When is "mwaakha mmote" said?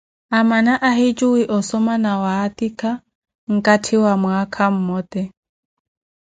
4.21-5.23